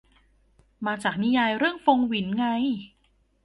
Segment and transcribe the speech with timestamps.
[0.85, 2.45] มาจากนิยายเรื่องฟงหวินไง